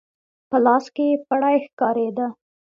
په 0.49 0.57
لاس 0.65 0.85
کې 0.95 1.03
يې 1.09 1.17
پړی 1.27 1.57
ښکارېده. 1.65 2.27